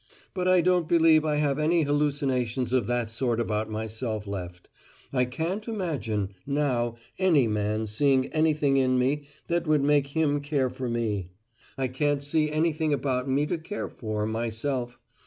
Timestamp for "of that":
2.73-3.11